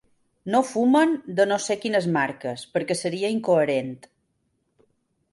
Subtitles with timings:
[0.53, 3.93] No fumen de no sé quines marques perquè seria incoherent.